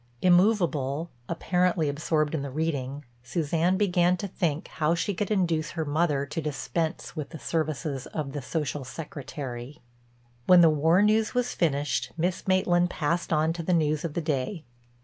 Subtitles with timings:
[0.23, 5.85] Immovable, apparently absorbed in the reading, Suzanne began to think how she could induce her
[5.85, 9.79] mother to dispense with the services of the Social Secretary.
[10.47, 14.21] When the war news was finished Miss Maitland passed on to the news of the
[14.23, 14.63] day.